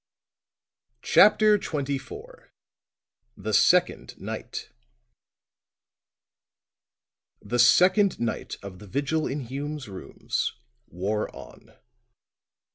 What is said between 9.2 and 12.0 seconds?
in Hume's rooms wore on.